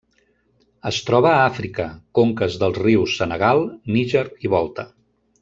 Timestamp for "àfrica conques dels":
1.49-2.81